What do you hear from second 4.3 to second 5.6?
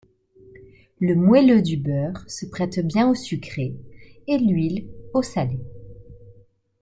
l'huile au salé.